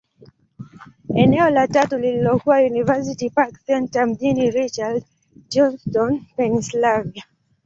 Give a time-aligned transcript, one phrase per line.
[1.15, 5.03] Eneo la tatu lililokuwa University Park Centre, mjini Richland,
[5.49, 7.23] Johnstown, Pennyslvania.